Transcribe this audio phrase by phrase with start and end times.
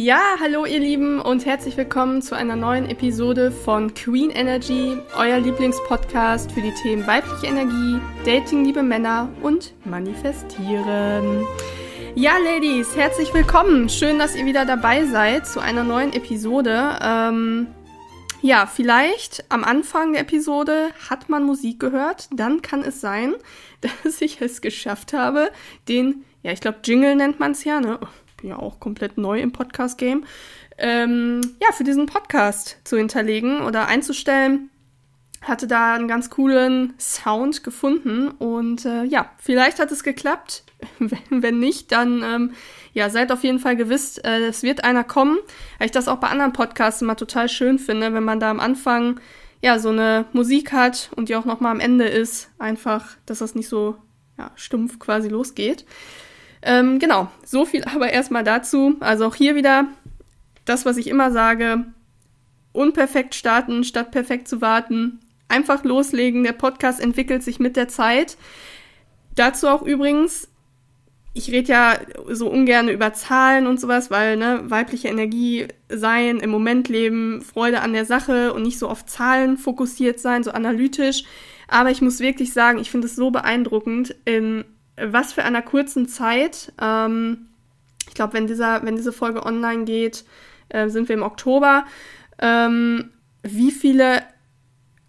[0.00, 5.40] Ja, hallo ihr Lieben und herzlich willkommen zu einer neuen Episode von Queen Energy, euer
[5.40, 11.44] Lieblingspodcast für die Themen weibliche Energie, Dating, liebe Männer und Manifestieren.
[12.14, 13.88] Ja, Ladies, herzlich willkommen.
[13.88, 16.96] Schön, dass ihr wieder dabei seid zu einer neuen Episode.
[17.02, 17.66] Ähm,
[18.40, 22.28] ja, vielleicht am Anfang der Episode hat man Musik gehört.
[22.32, 23.34] Dann kann es sein,
[23.80, 25.50] dass ich es geschafft habe,
[25.88, 27.98] den, ja, ich glaube, Jingle nennt man es ja, ne?
[28.40, 30.24] Bin ja auch komplett neu im Podcast-Game.
[30.78, 34.70] Ähm, ja, für diesen Podcast zu hinterlegen oder einzustellen
[35.42, 40.64] hatte da einen ganz coolen Sound gefunden und äh, ja, vielleicht hat es geklappt.
[41.30, 42.52] wenn, nicht, dann ähm,
[42.92, 45.38] ja, seid auf jeden Fall gewiss, äh, es wird einer kommen,
[45.78, 48.60] weil ich das auch bei anderen Podcasts immer total schön finde, wenn man da am
[48.60, 49.18] Anfang
[49.60, 53.38] ja so eine Musik hat und die auch noch mal am Ende ist, einfach, dass
[53.38, 53.96] das nicht so
[54.36, 55.84] ja, stumpf quasi losgeht.
[56.62, 58.96] Ähm, genau, so viel aber erstmal dazu.
[59.00, 59.86] Also auch hier wieder
[60.64, 61.84] das, was ich immer sage,
[62.72, 66.44] unperfekt starten, statt perfekt zu warten einfach loslegen.
[66.44, 68.36] Der Podcast entwickelt sich mit der Zeit.
[69.34, 70.48] Dazu auch übrigens,
[71.34, 76.50] ich rede ja so ungern über Zahlen und sowas, weil ne, weibliche Energie sein, im
[76.50, 81.24] Moment leben, Freude an der Sache und nicht so auf Zahlen fokussiert sein, so analytisch.
[81.68, 84.64] Aber ich muss wirklich sagen, ich finde es so beeindruckend, in
[85.02, 86.72] was für einer kurzen Zeit.
[86.80, 87.48] Ähm,
[88.06, 90.24] ich glaube, wenn wenn diese Folge online geht,
[90.68, 91.84] äh, sind wir im Oktober.
[92.38, 93.10] Ähm,
[93.42, 94.22] wie viele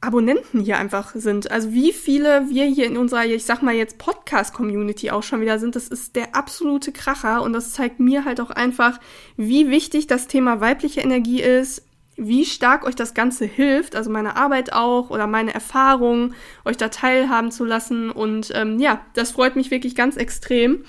[0.01, 1.51] Abonnenten hier einfach sind.
[1.51, 5.59] Also wie viele wir hier in unserer, ich sag mal jetzt Podcast-Community auch schon wieder
[5.59, 8.99] sind, das ist der absolute Kracher und das zeigt mir halt auch einfach,
[9.35, 11.83] wie wichtig das Thema weibliche Energie ist,
[12.19, 16.89] wie stark euch das Ganze hilft, also meine Arbeit auch oder meine Erfahrungen, euch da
[16.89, 18.11] teilhaben zu lassen.
[18.11, 20.83] Und ähm, ja, das freut mich wirklich ganz extrem.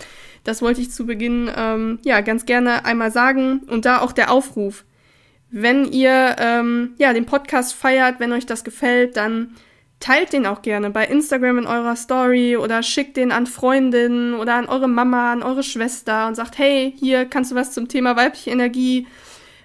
[0.45, 3.61] Das wollte ich zu Beginn ähm, ja ganz gerne einmal sagen.
[3.69, 4.85] Und da auch der Aufruf.
[5.51, 9.55] Wenn ihr ähm, ja den Podcast feiert, wenn euch das gefällt, dann
[10.01, 14.55] teilt den auch gerne bei Instagram in eurer Story oder schickt den an Freundinnen oder
[14.55, 18.17] an eure Mama, an eure Schwester und sagt, hey, hier kannst du was zum Thema
[18.17, 19.07] weibliche Energie,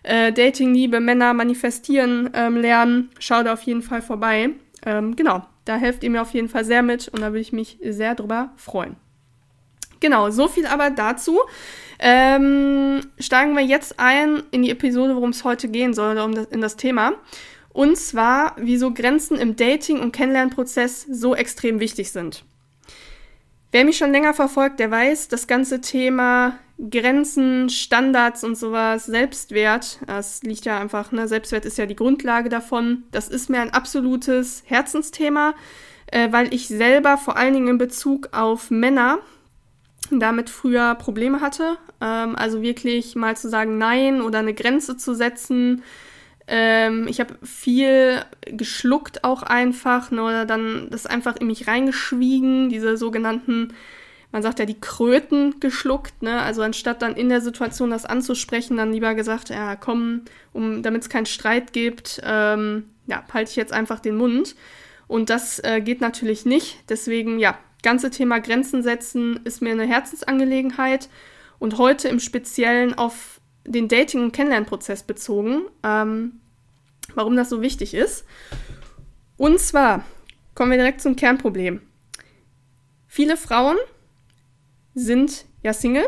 [0.06, 3.10] äh, Dating, Liebe, Männer manifestieren ähm, lernen.
[3.20, 4.52] Schau da auf jeden Fall vorbei.
[4.86, 7.52] Ähm, genau, da helft ihr mir auf jeden Fall sehr mit und da würde ich
[7.52, 8.96] mich sehr drüber freuen.
[10.00, 11.40] Genau, so viel aber dazu.
[11.98, 16.48] Ähm, steigen wir jetzt ein in die Episode, worum es heute gehen soll, um das,
[16.48, 17.14] in das Thema.
[17.70, 22.46] Und zwar, wieso Grenzen im Dating- und Kennenlernprozess so extrem wichtig sind.
[23.72, 30.00] Wer mich schon länger verfolgt, der weiß, das ganze Thema Grenzen, Standards und sowas, Selbstwert,
[30.08, 33.04] das liegt ja einfach, ne, Selbstwert ist ja die Grundlage davon.
[33.12, 35.54] Das ist mir ein absolutes Herzensthema,
[36.08, 39.20] äh, weil ich selber vor allen Dingen in Bezug auf Männer
[40.12, 41.78] damit früher Probleme hatte.
[42.02, 45.84] Ähm, also wirklich mal zu sagen Nein oder eine Grenze zu setzen.
[46.48, 52.70] Ähm, ich habe viel geschluckt auch einfach ne, oder dann das einfach in mich reingeschwiegen,
[52.70, 53.74] diese sogenannten,
[54.36, 56.22] man sagt ja die Kröten geschluckt.
[56.22, 56.42] Ne?
[56.42, 61.04] Also anstatt dann in der Situation das anzusprechen, dann lieber gesagt, ja komm, um, damit
[61.04, 64.58] es keinen Streit gibt, ähm, ja, halte ich jetzt einfach den Mund.
[65.08, 66.80] Und das äh, geht natürlich nicht.
[66.90, 71.08] Deswegen, ja, ganze Thema Grenzen setzen ist mir eine Herzensangelegenheit
[71.58, 76.42] und heute im Speziellen auf den Dating- und Kennenlernprozess bezogen, ähm,
[77.14, 78.26] warum das so wichtig ist.
[79.38, 80.04] Und zwar
[80.56, 81.80] kommen wir direkt zum Kernproblem.
[83.08, 83.78] Viele Frauen
[84.96, 86.08] sind ja Single,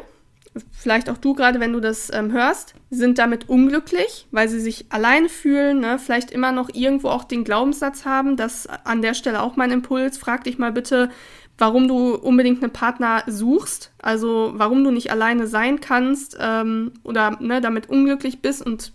[0.72, 4.86] vielleicht auch du gerade, wenn du das ähm, hörst, sind damit unglücklich, weil sie sich
[4.90, 6.00] alleine fühlen, ne?
[6.00, 10.18] vielleicht immer noch irgendwo auch den Glaubenssatz haben, dass an der Stelle auch mein Impuls,
[10.18, 11.10] frag dich mal bitte,
[11.58, 17.38] warum du unbedingt einen Partner suchst, also warum du nicht alleine sein kannst ähm, oder
[17.42, 18.64] ne, damit unglücklich bist.
[18.64, 18.94] Und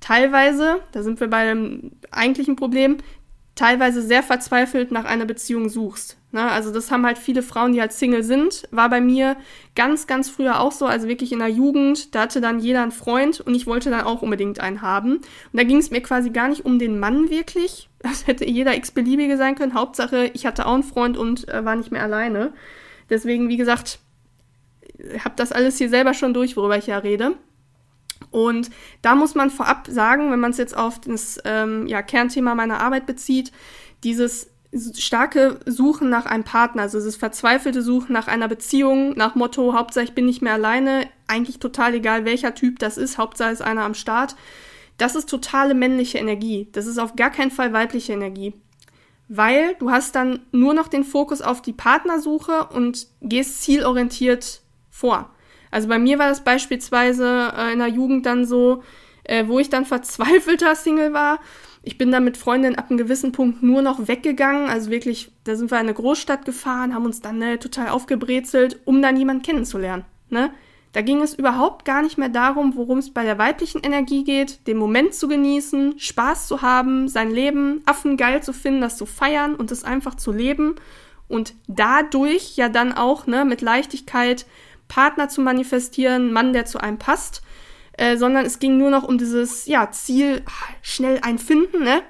[0.00, 2.98] teilweise, da sind wir bei dem eigentlichen Problem,
[3.60, 6.16] teilweise sehr verzweifelt nach einer Beziehung suchst.
[6.32, 6.50] Ne?
[6.50, 8.66] Also das haben halt viele Frauen, die halt Single sind.
[8.70, 9.36] War bei mir
[9.74, 12.14] ganz, ganz früher auch so, also wirklich in der Jugend.
[12.14, 15.16] Da hatte dann jeder einen Freund und ich wollte dann auch unbedingt einen haben.
[15.16, 17.88] Und da ging es mir quasi gar nicht um den Mann wirklich.
[18.02, 19.74] Das hätte jeder x-beliebige sein können.
[19.74, 22.54] Hauptsache, ich hatte auch einen Freund und äh, war nicht mehr alleine.
[23.10, 23.98] Deswegen, wie gesagt,
[25.22, 27.34] habe das alles hier selber schon durch, worüber ich ja rede.
[28.30, 28.70] Und
[29.02, 32.80] da muss man vorab sagen, wenn man es jetzt auf das ähm, ja, Kernthema meiner
[32.80, 33.52] Arbeit bezieht,
[34.04, 34.50] dieses
[34.94, 40.04] starke Suchen nach einem Partner, also dieses verzweifelte Suchen nach einer Beziehung, nach Motto, Hauptsache
[40.04, 43.82] ich bin nicht mehr alleine, eigentlich total egal welcher Typ das ist, Hauptsache ist einer
[43.82, 44.36] am Start,
[44.96, 46.68] das ist totale männliche Energie.
[46.72, 48.52] Das ist auf gar keinen Fall weibliche Energie.
[49.28, 55.30] Weil du hast dann nur noch den Fokus auf die Partnersuche und gehst zielorientiert vor.
[55.70, 58.82] Also bei mir war das beispielsweise äh, in der Jugend dann so,
[59.24, 61.38] äh, wo ich dann verzweifelter Single war.
[61.82, 64.68] Ich bin dann mit Freundinnen ab einem gewissen Punkt nur noch weggegangen.
[64.68, 68.80] Also wirklich, da sind wir in eine Großstadt gefahren, haben uns dann ne, total aufgebrezelt,
[68.84, 70.04] um dann jemanden kennenzulernen.
[70.28, 70.50] Ne?
[70.92, 74.66] Da ging es überhaupt gar nicht mehr darum, worum es bei der weiblichen Energie geht,
[74.66, 79.54] den Moment zu genießen, Spaß zu haben, sein Leben affengeil zu finden, das zu feiern
[79.54, 80.74] und es einfach zu leben
[81.28, 84.46] und dadurch ja dann auch ne, mit Leichtigkeit
[84.90, 87.40] Partner zu manifestieren, Mann, der zu einem passt,
[87.96, 90.42] äh, sondern es ging nur noch um dieses ja, Ziel,
[90.82, 92.02] schnell ein Finden, ne?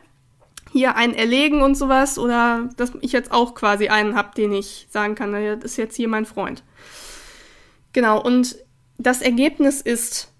[0.72, 4.86] Hier ein Erlegen und sowas oder dass ich jetzt auch quasi einen habe, den ich
[4.90, 6.62] sagen kann, das ist jetzt hier mein Freund.
[7.92, 8.56] Genau, und
[8.96, 10.32] das Ergebnis ist,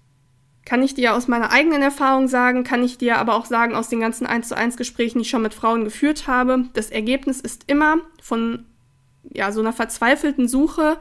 [0.65, 3.89] kann ich dir aus meiner eigenen Erfahrung sagen, kann ich dir aber auch sagen aus
[3.89, 7.41] den ganzen 1 zu 1 Gesprächen, die ich schon mit Frauen geführt habe, das Ergebnis
[7.41, 8.65] ist immer von
[9.29, 10.97] ja, so einer verzweifelten Suche,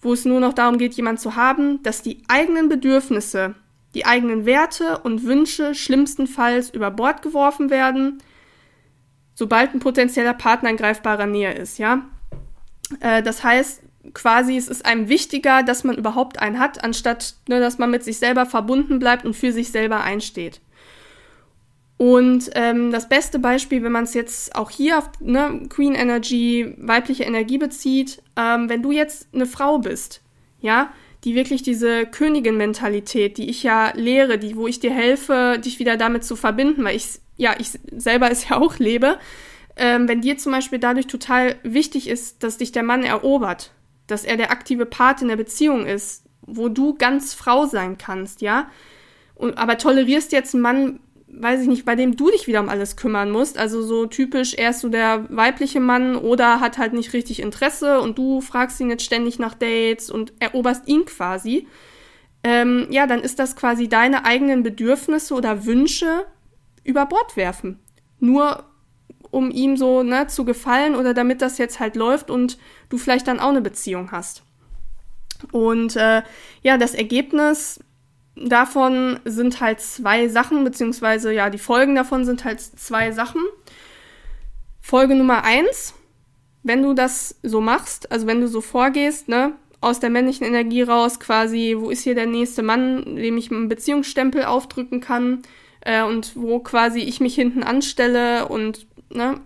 [0.00, 3.54] wo es nur noch darum geht, jemanden zu haben, dass die eigenen Bedürfnisse,
[3.94, 8.22] die eigenen Werte und Wünsche schlimmstenfalls über Bord geworfen werden,
[9.34, 12.06] sobald ein potenzieller Partner in greifbarer Nähe ist, ja.
[13.00, 13.82] Äh, das heißt,
[14.14, 18.04] quasi, es ist einem wichtiger, dass man überhaupt einen hat, anstatt, ne, dass man mit
[18.04, 20.60] sich selber verbunden bleibt und für sich selber einsteht.
[21.98, 26.74] Und ähm, das beste Beispiel, wenn man es jetzt auch hier auf ne, Queen Energy,
[26.78, 30.22] weibliche Energie bezieht, ähm, wenn du jetzt eine Frau bist,
[30.60, 30.92] ja,
[31.24, 35.96] die wirklich diese Königin-Mentalität, die ich ja lehre, die, wo ich dir helfe, dich wieder
[35.96, 39.18] damit zu verbinden, weil ich, ja, ich selber es ja auch lebe,
[39.76, 43.72] ähm, wenn dir zum Beispiel dadurch total wichtig ist, dass dich der Mann erobert,
[44.06, 48.40] dass er der aktive Part in der Beziehung ist, wo du ganz Frau sein kannst,
[48.40, 48.70] ja,
[49.34, 51.00] und, aber tolerierst jetzt einen Mann,
[51.30, 53.58] weiß ich nicht, bei dem du dich wieder um alles kümmern musst.
[53.58, 58.00] Also so typisch, er ist so der weibliche Mann oder hat halt nicht richtig Interesse
[58.00, 61.66] und du fragst ihn jetzt ständig nach Dates und eroberst ihn quasi.
[62.44, 66.26] Ähm, ja, dann ist das quasi deine eigenen Bedürfnisse oder Wünsche
[66.84, 67.78] über Bord werfen.
[68.20, 68.64] Nur
[69.30, 72.58] um ihm so ne, zu gefallen oder damit das jetzt halt läuft und
[72.88, 74.42] du vielleicht dann auch eine Beziehung hast.
[75.52, 76.22] Und äh,
[76.62, 77.80] ja, das Ergebnis
[78.44, 83.42] davon sind halt zwei Sachen, beziehungsweise ja, die Folgen davon sind halt zwei Sachen.
[84.80, 85.94] Folge Nummer eins,
[86.62, 90.82] wenn du das so machst, also wenn du so vorgehst, ne, aus der männlichen Energie
[90.82, 95.42] raus, quasi, wo ist hier der nächste Mann, dem ich einen Beziehungsstempel aufdrücken kann,
[95.80, 99.40] äh, und wo quasi ich mich hinten anstelle und, ne,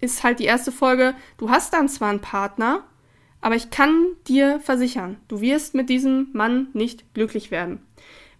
[0.00, 2.84] ist halt die erste Folge, du hast dann zwar einen Partner,
[3.40, 7.80] aber ich kann dir versichern, du wirst mit diesem Mann nicht glücklich werden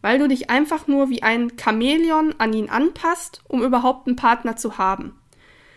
[0.03, 4.57] weil du dich einfach nur wie ein Chamäleon an ihn anpasst, um überhaupt einen Partner
[4.57, 5.15] zu haben.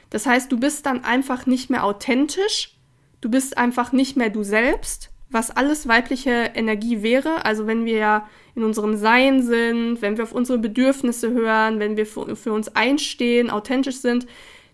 [0.09, 2.77] Das heißt, du bist dann einfach nicht mehr authentisch,
[3.21, 7.45] du bist einfach nicht mehr du selbst, was alles weibliche Energie wäre.
[7.45, 11.97] Also wenn wir ja in unserem Sein sind, wenn wir auf unsere Bedürfnisse hören, wenn
[11.97, 14.27] wir für, für uns einstehen, authentisch sind,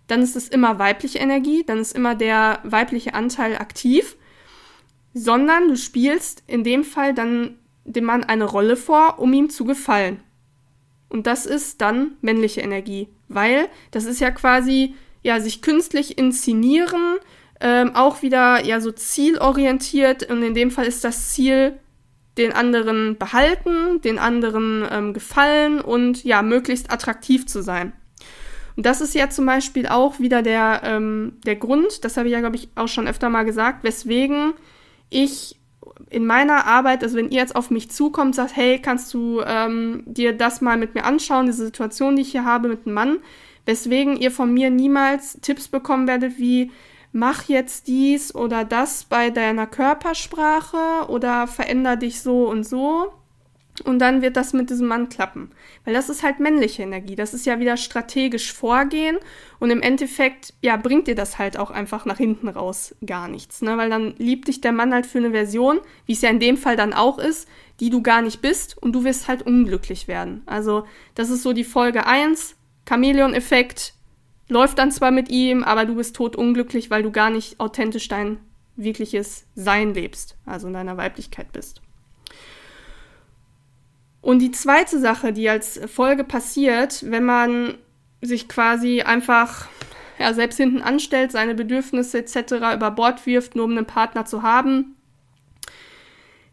[0.06, 4.16] dann ist es immer weibliche Energie, dann ist immer der weibliche Anteil aktiv,
[5.14, 9.64] sondern du spielst in dem Fall dann dem Mann eine Rolle vor, um ihm zu
[9.64, 10.20] gefallen.
[11.08, 17.16] Und das ist dann männliche Energie, weil das ist ja quasi, ja, sich künstlich inszenieren,
[17.60, 21.78] ähm, auch wieder ja so zielorientiert und in dem Fall ist das Ziel
[22.38, 27.92] den anderen behalten, den anderen ähm, gefallen und ja, möglichst attraktiv zu sein.
[28.76, 32.32] Und das ist ja zum Beispiel auch wieder der, ähm, der Grund, das habe ich
[32.32, 34.54] ja, glaube ich, auch schon öfter mal gesagt, weswegen
[35.10, 35.56] ich
[36.08, 40.02] in meiner Arbeit, also wenn ihr jetzt auf mich zukommt, sagt, hey, kannst du ähm,
[40.06, 43.18] dir das mal mit mir anschauen, diese Situation, die ich hier habe mit einem Mann,
[43.66, 46.70] weswegen ihr von mir niemals Tipps bekommen werdet wie,
[47.12, 53.12] mach jetzt dies oder das bei deiner Körpersprache oder veränder dich so und so,
[53.84, 55.50] und dann wird das mit diesem Mann klappen.
[55.84, 57.16] Weil das ist halt männliche Energie.
[57.16, 59.18] Das ist ja wieder strategisch vorgehen.
[59.58, 63.62] Und im Endeffekt, ja, bringt dir das halt auch einfach nach hinten raus gar nichts.
[63.62, 63.76] Ne?
[63.76, 66.56] Weil dann liebt dich der Mann halt für eine Version, wie es ja in dem
[66.56, 67.48] Fall dann auch ist,
[67.80, 68.76] die du gar nicht bist.
[68.80, 70.42] Und du wirst halt unglücklich werden.
[70.46, 70.84] Also,
[71.14, 72.56] das ist so die Folge 1.
[72.88, 73.94] Chamäleon-Effekt.
[74.48, 78.08] Läuft dann zwar mit ihm, aber du bist tot unglücklich, weil du gar nicht authentisch
[78.08, 78.38] dein
[78.76, 80.36] wirkliches Sein lebst.
[80.44, 81.82] Also in deiner Weiblichkeit bist.
[84.22, 87.78] Und die zweite Sache, die als Folge passiert, wenn man
[88.20, 89.68] sich quasi einfach
[90.18, 92.52] ja, selbst hinten anstellt, seine Bedürfnisse etc.
[92.74, 94.96] über Bord wirft, nur um einen Partner zu haben.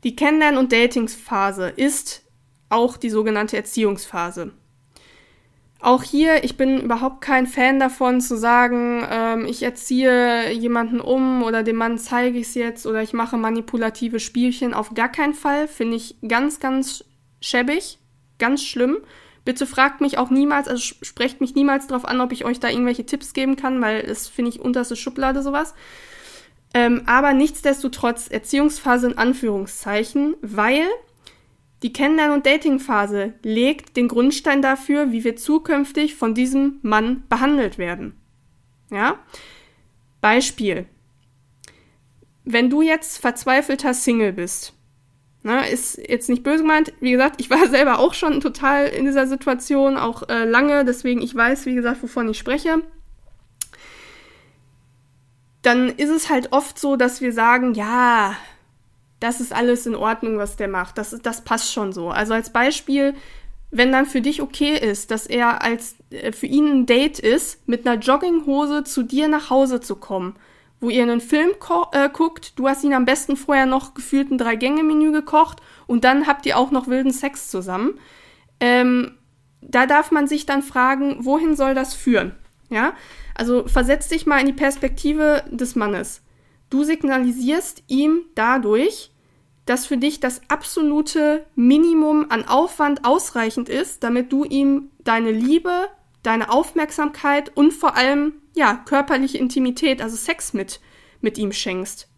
[0.03, 2.23] Die Kennenlernen- und Datingsphase ist
[2.69, 4.53] auch die sogenannte Erziehungsphase.
[5.79, 11.43] auch hier, ich bin überhaupt kein Fan davon zu sagen, ähm, ich erziehe jemanden um
[11.43, 14.73] oder dem Mann zeige ich es jetzt oder ich mache manipulative Spielchen.
[14.73, 15.67] Auf gar keinen Fall.
[15.67, 17.03] Finde ich ganz, ganz
[17.41, 17.99] schäbig,
[18.39, 18.97] ganz schlimm.
[19.45, 22.69] Bitte fragt mich auch niemals, also sprecht mich niemals darauf an, ob ich euch da
[22.69, 25.73] irgendwelche Tipps geben kann, weil es finde ich unterste Schublade sowas.
[26.73, 30.85] Ähm, aber nichtsdestotrotz Erziehungsphase in Anführungszeichen, weil
[31.83, 37.77] die Kennenlern- und Datingphase legt den Grundstein dafür, wie wir zukünftig von diesem Mann behandelt
[37.77, 38.19] werden.
[38.89, 39.19] Ja?
[40.21, 40.87] Beispiel.
[42.43, 44.73] Wenn du jetzt verzweifelter Single bist,
[45.47, 49.05] ne, ist jetzt nicht böse gemeint, wie gesagt, ich war selber auch schon total in
[49.05, 52.83] dieser Situation, auch äh, lange, deswegen ich weiß, wie gesagt, wovon ich spreche.
[55.63, 58.35] Dann ist es halt oft so, dass wir sagen, ja,
[59.19, 60.97] das ist alles in Ordnung, was der macht.
[60.97, 62.09] Das, das passt schon so.
[62.09, 63.15] Also als Beispiel,
[63.71, 67.67] wenn dann für dich okay ist, dass er als äh, für ihn ein Date ist,
[67.67, 70.35] mit einer Jogginghose zu dir nach Hause zu kommen,
[70.79, 71.51] wo ihr einen Film
[71.91, 76.27] äh, guckt, du hast ihn am besten vorher noch gefühlt ein Drei-Gänge-Menü gekocht und dann
[76.27, 77.99] habt ihr auch noch wilden Sex zusammen.
[78.59, 79.17] Ähm,
[79.61, 82.35] da darf man sich dann fragen, wohin soll das führen?
[82.69, 82.93] Ja,
[83.33, 86.21] also versetz dich mal in die Perspektive des Mannes.
[86.69, 89.11] Du signalisierst ihm dadurch,
[89.65, 95.87] dass für dich das absolute Minimum an Aufwand ausreichend ist, damit du ihm deine Liebe,
[96.23, 100.81] deine Aufmerksamkeit und vor allem, ja, körperliche Intimität, also Sex mit,
[101.21, 102.09] mit ihm schenkst.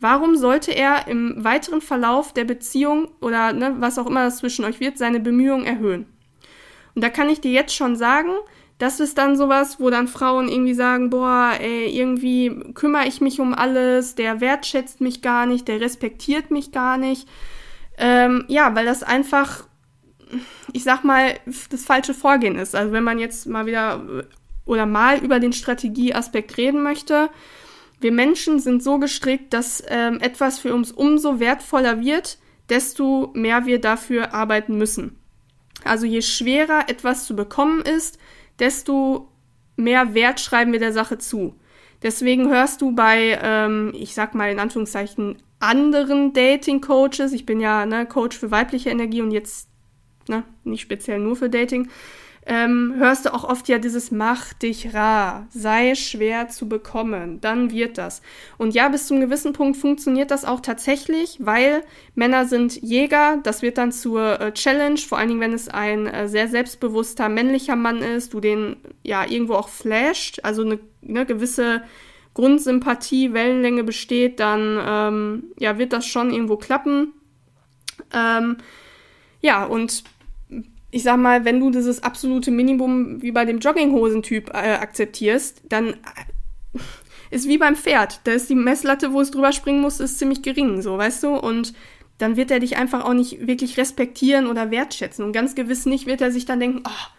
[0.00, 4.64] Warum sollte er im weiteren Verlauf der Beziehung oder ne, was auch immer das zwischen
[4.64, 6.06] euch wird, seine Bemühungen erhöhen?
[6.94, 8.30] Und da kann ich dir jetzt schon sagen,
[8.78, 13.40] das ist dann sowas, wo dann Frauen irgendwie sagen, boah, ey, irgendwie kümmere ich mich
[13.40, 17.28] um alles, der wertschätzt mich gar nicht, der respektiert mich gar nicht.
[17.96, 19.66] Ähm, ja, weil das einfach,
[20.72, 21.34] ich sag mal,
[21.70, 22.76] das falsche Vorgehen ist.
[22.76, 24.24] Also wenn man jetzt mal wieder
[24.68, 27.30] oder mal über den Strategieaspekt reden möchte,
[28.00, 33.66] wir Menschen sind so gestrickt, dass ähm, etwas für uns umso wertvoller wird, desto mehr
[33.66, 35.18] wir dafür arbeiten müssen.
[35.84, 38.18] Also je schwerer etwas zu bekommen ist,
[38.58, 39.28] desto
[39.76, 41.54] mehr Wert schreiben wir der Sache zu.
[42.02, 47.84] Deswegen hörst du bei, ähm, ich sag mal in Anführungszeichen, anderen Dating-Coaches, ich bin ja
[47.86, 49.68] ne, Coach für weibliche Energie und jetzt
[50.28, 51.88] ne, nicht speziell nur für Dating,
[52.50, 57.70] ähm, hörst du auch oft ja dieses Mach dich rar, sei schwer zu bekommen, dann
[57.70, 58.22] wird das.
[58.56, 63.60] Und ja, bis zum gewissen Punkt funktioniert das auch tatsächlich, weil Männer sind Jäger, das
[63.60, 67.76] wird dann zur äh, Challenge, vor allen Dingen, wenn es ein äh, sehr selbstbewusster männlicher
[67.76, 71.82] Mann ist, du den ja irgendwo auch flasht, also eine ne, gewisse
[72.32, 77.12] Grundsympathie, Wellenlänge besteht, dann ähm, ja, wird das schon irgendwo klappen.
[78.14, 78.56] Ähm,
[79.42, 80.02] ja, und
[80.90, 85.88] ich sag mal, wenn du dieses absolute Minimum wie bei dem Jogginghosentyp äh, akzeptierst, dann
[85.88, 86.78] äh,
[87.30, 88.20] ist wie beim Pferd.
[88.24, 91.34] Da ist die Messlatte, wo es drüber springen muss, ist ziemlich gering, so, weißt du?
[91.34, 91.74] Und
[92.16, 95.24] dann wird er dich einfach auch nicht wirklich respektieren oder wertschätzen.
[95.24, 97.17] Und ganz gewiss nicht wird er sich dann denken, oh,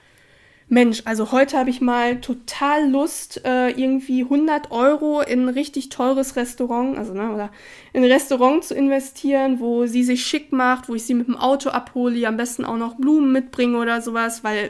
[0.71, 5.89] Mensch, also heute habe ich mal total Lust, äh, irgendwie 100 Euro in ein richtig
[5.89, 7.51] teures Restaurant, also ne, oder
[7.91, 11.37] in ein Restaurant zu investieren, wo sie sich schick macht, wo ich sie mit dem
[11.37, 14.69] Auto abhole, am besten auch noch Blumen mitbringe oder sowas, weil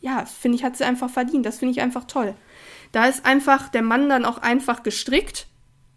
[0.00, 1.46] ja, finde ich, hat sie einfach verdient.
[1.46, 2.34] Das finde ich einfach toll.
[2.90, 5.46] Da ist einfach der Mann dann auch einfach gestrickt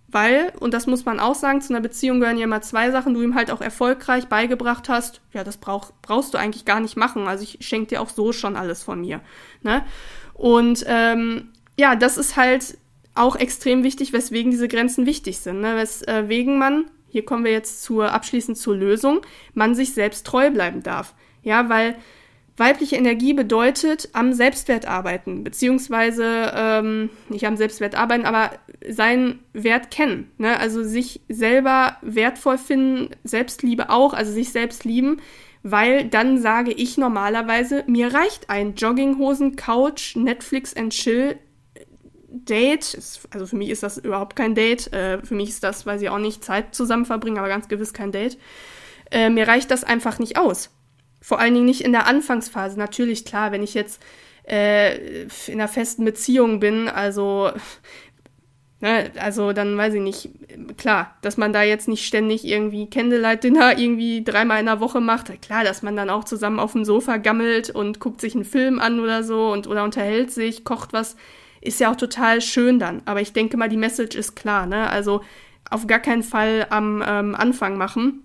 [0.07, 3.13] weil, und das muss man auch sagen, zu einer Beziehung gehören ja immer zwei Sachen,
[3.13, 6.95] du ihm halt auch erfolgreich beigebracht hast, ja, das brauch, brauchst du eigentlich gar nicht
[6.95, 7.27] machen.
[7.27, 9.21] Also ich schenke dir auch so schon alles von mir.
[9.63, 9.83] Ne?
[10.33, 12.77] Und ähm, ja, das ist halt
[13.15, 15.61] auch extrem wichtig, weswegen diese Grenzen wichtig sind.
[15.61, 15.75] Ne?
[15.75, 19.21] Weswegen man, hier kommen wir jetzt zur abschließend zur Lösung,
[19.53, 21.15] man sich selbst treu bleiben darf.
[21.41, 21.95] Ja, weil
[22.57, 28.51] Weibliche Energie bedeutet am Selbstwert arbeiten, beziehungsweise ähm, nicht am Selbstwert arbeiten, aber
[28.87, 30.31] seinen Wert kennen.
[30.37, 30.57] Ne?
[30.57, 35.17] Also sich selber wertvoll finden, Selbstliebe auch, also sich selbst lieben,
[35.63, 41.37] weil dann sage ich normalerweise, mir reicht ein Jogginghosen, Couch, Netflix and Chill
[42.29, 42.97] Date.
[43.31, 44.93] Also für mich ist das überhaupt kein Date.
[44.93, 47.93] Äh, für mich ist das, weil sie auch nicht Zeit zusammen verbringen, aber ganz gewiss
[47.93, 48.37] kein Date.
[49.11, 50.69] Äh, mir reicht das einfach nicht aus.
[51.25, 52.77] Vor allen Dingen nicht in der Anfangsphase.
[52.77, 53.99] Natürlich, klar, wenn ich jetzt
[54.47, 57.49] äh, in einer festen Beziehung bin, also,
[58.79, 60.29] ne, also dann weiß ich nicht,
[60.77, 65.41] klar, dass man da jetzt nicht ständig irgendwie Candlelight-Dinner irgendwie dreimal in der Woche macht.
[65.41, 68.77] Klar, dass man dann auch zusammen auf dem Sofa gammelt und guckt sich einen Film
[68.79, 71.15] an oder so und oder unterhält sich, kocht was,
[71.59, 73.01] ist ja auch total schön dann.
[73.05, 74.91] Aber ich denke mal, die Message ist klar, ne?
[74.91, 75.21] Also
[75.71, 78.24] auf gar keinen Fall am ähm, Anfang machen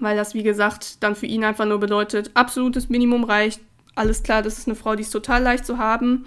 [0.00, 3.60] weil das, wie gesagt, dann für ihn einfach nur bedeutet, absolutes Minimum reicht,
[3.94, 6.24] alles klar, das ist eine Frau, die ist total leicht zu haben.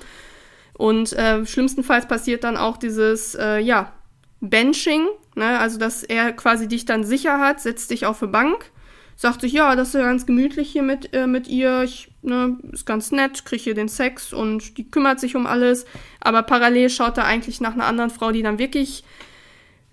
[0.74, 3.94] Und äh, schlimmstenfalls passiert dann auch dieses, äh, ja,
[4.40, 5.58] Benching, ne?
[5.60, 8.72] also dass er quasi dich dann sicher hat, setzt dich auf eine Bank,
[9.16, 12.58] sagt sich, ja, das ist ja ganz gemütlich hier mit, äh, mit ihr, ich, ne,
[12.72, 15.86] ist ganz nett, kriege hier den Sex und die kümmert sich um alles,
[16.22, 19.04] aber parallel schaut er eigentlich nach einer anderen Frau, die dann wirklich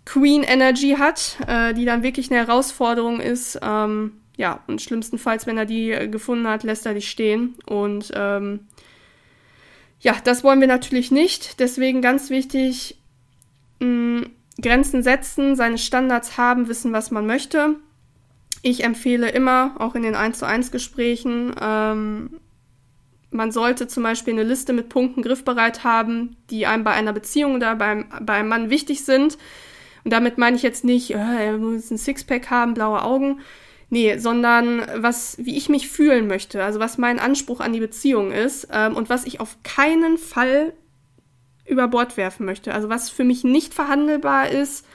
[0.05, 5.57] Queen Energy hat, äh, die dann wirklich eine Herausforderung ist, ähm, ja, und schlimmstenfalls, wenn
[5.57, 8.61] er die äh, gefunden hat, lässt er die stehen und ähm,
[10.01, 11.61] ja, das wollen wir natürlich nicht.
[11.61, 12.99] Deswegen ganz wichtig,
[13.81, 14.27] mh,
[14.61, 17.77] Grenzen setzen, seine Standards haben, wissen, was man möchte.
[18.61, 22.41] Ich empfehle immer, auch in den 1 zu 1 Gesprächen, ähm,
[23.35, 27.57] man sollte zum Beispiel eine Liste mit Punkten griffbereit haben, die einem bei einer Beziehung
[27.57, 29.37] oder beim, bei Mann wichtig sind.
[30.05, 33.41] Und damit meine ich jetzt nicht, äh, er muss ein Sixpack haben, blaue Augen,
[33.91, 38.33] Nee, sondern was, wie ich mich fühlen möchte, also was mein Anspruch an die Beziehung
[38.33, 40.73] ist ähm, und was ich auf keinen Fall
[41.67, 42.75] über Bord werfen möchte.
[42.75, 44.87] Also was für mich nicht verhandelbar ist.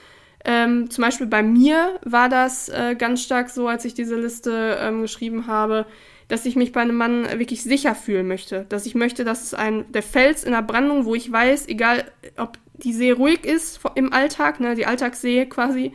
[0.44, 4.78] Ähm, zum Beispiel bei mir war das äh, ganz stark so, als ich diese Liste
[4.80, 5.86] ähm, geschrieben habe,
[6.28, 8.66] dass ich mich bei einem Mann wirklich sicher fühlen möchte.
[8.68, 12.04] Dass ich möchte, dass es ein der Fels in der Brandung, wo ich weiß, egal
[12.36, 15.92] ob die See ruhig ist im Alltag, ne, die Alltagssee quasi,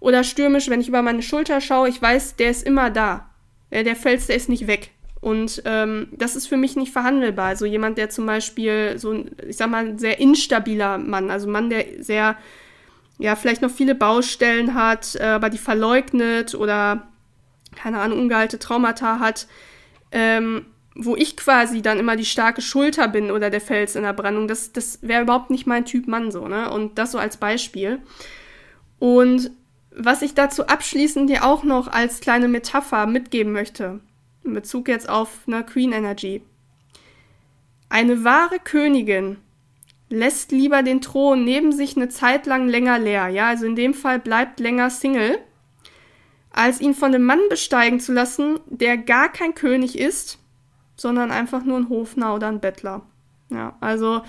[0.00, 3.30] oder stürmisch, wenn ich über meine Schulter schaue, ich weiß, der ist immer da.
[3.70, 4.90] Der, Fels, der ist nicht weg.
[5.20, 7.46] Und ähm, das ist für mich nicht verhandelbar.
[7.46, 11.70] Also jemand, der zum Beispiel so ein, ich sag mal, sehr instabiler Mann, also Mann,
[11.70, 12.36] der sehr,
[13.18, 17.06] ja, vielleicht noch viele Baustellen hat, äh, aber die verleugnet oder,
[17.76, 19.46] keine Ahnung, ungeheilte Traumata hat,
[20.10, 24.12] ähm, wo ich quasi dann immer die starke Schulter bin oder der Fels in der
[24.12, 26.70] Brandung, das, das wäre überhaupt nicht mein Typ Mann so, ne?
[26.70, 28.00] Und das so als Beispiel.
[28.98, 29.50] Und
[29.94, 34.00] was ich dazu abschließend dir auch noch als kleine Metapher mitgeben möchte,
[34.44, 36.42] in Bezug jetzt auf eine Queen Energy.
[37.88, 39.36] Eine wahre Königin
[40.08, 43.94] lässt lieber den Thron neben sich eine Zeit lang länger leer, ja, also in dem
[43.94, 45.38] Fall bleibt länger Single,
[46.50, 50.38] als ihn von einem Mann besteigen zu lassen, der gar kein König ist,
[50.96, 53.02] sondern einfach nur ein Hofner oder ein Bettler.
[53.50, 54.22] Ja, also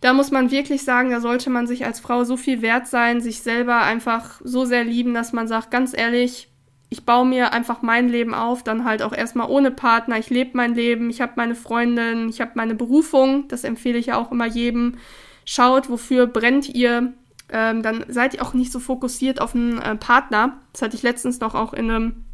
[0.00, 3.20] da muss man wirklich sagen, da sollte man sich als Frau so viel wert sein,
[3.20, 6.48] sich selber einfach so sehr lieben, dass man sagt, ganz ehrlich,
[6.90, 10.18] ich baue mir einfach mein Leben auf, dann halt auch erstmal ohne Partner.
[10.18, 14.06] Ich lebe mein Leben, ich habe meine Freundin, ich habe meine Berufung, das empfehle ich
[14.06, 14.96] ja auch immer jedem.
[15.44, 17.12] Schaut, wofür brennt ihr.
[17.50, 20.58] Ähm, dann seid ihr auch nicht so fokussiert auf einen äh, Partner.
[20.72, 22.24] Das hatte ich letztens noch auch in einem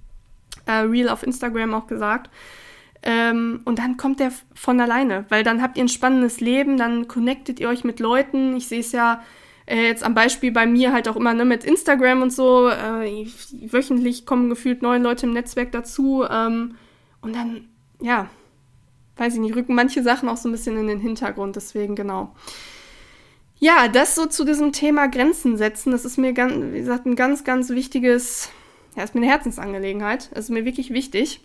[0.66, 2.30] äh, Reel auf Instagram auch gesagt.
[3.06, 7.06] Ähm, und dann kommt der von alleine, weil dann habt ihr ein spannendes Leben, dann
[7.06, 8.56] connectet ihr euch mit Leuten.
[8.56, 9.22] Ich sehe es ja
[9.66, 12.68] äh, jetzt am Beispiel bei mir halt auch immer ne, mit Instagram und so.
[12.68, 16.24] Äh, wöchentlich kommen gefühlt neun Leute im Netzwerk dazu.
[16.28, 16.76] Ähm,
[17.20, 17.68] und dann,
[18.00, 18.30] ja,
[19.16, 21.56] weiß ich nicht, rücken manche Sachen auch so ein bisschen in den Hintergrund.
[21.56, 22.34] Deswegen, genau.
[23.58, 25.92] Ja, das so zu diesem Thema Grenzen setzen.
[25.92, 28.50] Das ist mir, ganz, wie gesagt, ein ganz, ganz wichtiges,
[28.96, 30.30] ja, ist mir eine Herzensangelegenheit.
[30.32, 31.40] Das ist mir wirklich wichtig.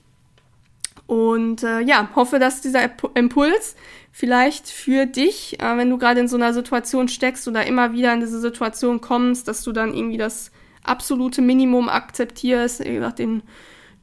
[1.10, 3.76] Und äh, ja, hoffe, dass dieser Impuls
[4.12, 8.14] vielleicht für dich, äh, wenn du gerade in so einer Situation steckst oder immer wieder
[8.14, 10.52] in diese Situation kommst, dass du dann irgendwie das
[10.84, 13.42] absolute Minimum akzeptierst, wie gesagt, den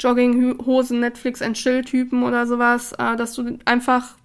[0.01, 4.17] Jogginghosen, Netflix and Chill-Typen oder sowas, äh, dass du einfach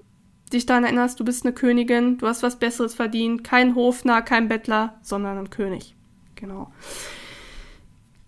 [0.51, 4.47] dich daran erinnerst, du bist eine Königin, du hast was Besseres verdient, kein Hofner, kein
[4.47, 5.93] Bettler, sondern ein König.
[6.33, 6.71] Genau.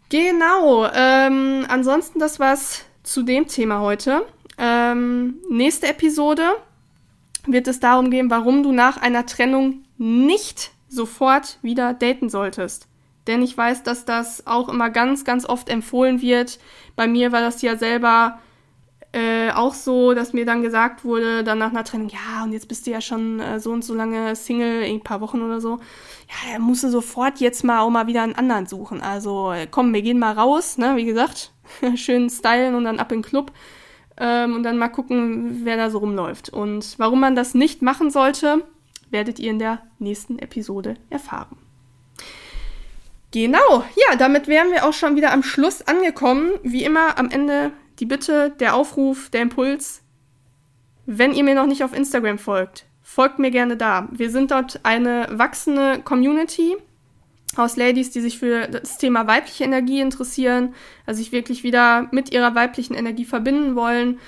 [0.10, 0.88] Genau.
[0.94, 4.28] Ähm, ansonsten das war's zu dem Thema heute.
[4.66, 6.44] Ähm, nächste Episode
[7.46, 12.88] wird es darum gehen, warum du nach einer Trennung nicht sofort wieder daten solltest.
[13.28, 16.60] Denn ich weiß, dass das auch immer ganz, ganz oft empfohlen wird.
[16.96, 18.40] Bei mir war das ja selber
[19.12, 22.70] äh, auch so, dass mir dann gesagt wurde, dann nach einer Trennung, ja, und jetzt
[22.70, 25.72] bist du ja schon äh, so und so lange Single, ein paar Wochen oder so.
[26.30, 29.02] Ja, dann musst du sofort jetzt mal auch mal wieder einen anderen suchen.
[29.02, 31.52] Also äh, komm, wir gehen mal raus, ne, wie gesagt,
[31.96, 33.52] schön stylen und dann ab in den Club
[34.18, 36.50] ähm, und dann mal gucken, wer da so rumläuft.
[36.50, 38.64] Und warum man das nicht machen sollte,
[39.10, 41.58] werdet ihr in der nächsten Episode erfahren.
[43.32, 46.52] Genau, ja, damit wären wir auch schon wieder am Schluss angekommen.
[46.62, 50.02] Wie immer am Ende die Bitte, der Aufruf, der Impuls.
[51.06, 54.08] Wenn ihr mir noch nicht auf Instagram folgt, folgt mir gerne da.
[54.12, 56.76] Wir sind dort eine wachsende Community
[57.60, 60.74] aus Ladies, die sich für das Thema weibliche Energie interessieren,
[61.06, 64.20] also sich wirklich wieder mit ihrer weiblichen Energie verbinden wollen.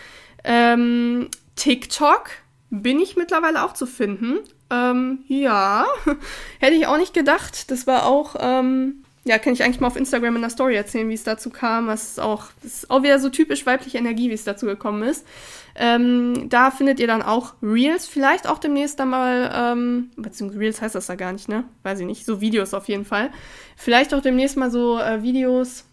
[0.44, 2.30] Ähm, TikTok
[2.70, 4.40] bin ich mittlerweile auch zu finden.
[4.70, 5.86] Ähm, ja,
[6.60, 7.72] hätte ich auch nicht gedacht.
[7.72, 11.10] Das war auch, ähm, ja, kann ich eigentlich mal auf Instagram in der Story erzählen,
[11.10, 11.88] wie es dazu kam.
[11.88, 15.02] Das ist auch, das ist auch wieder so typisch weibliche Energie, wie es dazu gekommen
[15.02, 15.26] ist.
[15.74, 20.94] Ähm, da findet ihr dann auch Reels, vielleicht auch demnächst einmal, ähm, beziehungsweise Reels heißt
[20.94, 21.64] das da gar nicht, ne?
[21.82, 22.24] Weiß ich nicht.
[22.24, 23.32] So Videos auf jeden Fall.
[23.76, 25.86] Vielleicht auch demnächst mal so äh, Videos,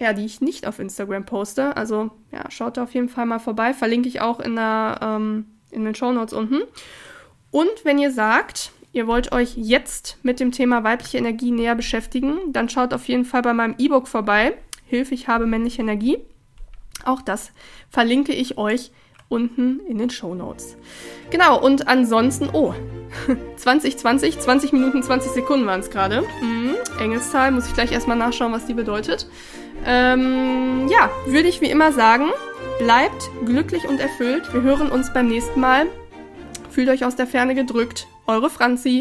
[0.00, 1.76] ja, die ich nicht auf Instagram poste.
[1.76, 3.72] Also, ja, schaut da auf jeden Fall mal vorbei.
[3.72, 6.62] Verlinke ich auch in, der, ähm, in den Show Notes unten.
[7.52, 12.52] Und wenn ihr sagt, ihr wollt euch jetzt mit dem Thema weibliche Energie näher beschäftigen,
[12.52, 14.54] dann schaut auf jeden Fall bei meinem E-Book vorbei.
[14.86, 16.18] Hilfe, ich habe männliche Energie.
[17.04, 17.52] Auch das
[17.88, 18.90] verlinke ich euch
[19.28, 20.76] unten in den Show Notes.
[21.30, 22.74] Genau, und ansonsten, oh,
[23.56, 26.24] 2020, 20 Minuten, 20 Sekunden waren es gerade.
[26.42, 29.28] Mhm, Engelszahl, muss ich gleich erstmal nachschauen, was die bedeutet.
[29.86, 32.30] Ähm, ja, würde ich wie immer sagen,
[32.80, 34.52] bleibt glücklich und erfüllt.
[34.52, 35.86] Wir hören uns beim nächsten Mal.
[36.70, 38.08] Fühlt euch aus der Ferne gedrückt.
[38.34, 38.98] Eure Franzi.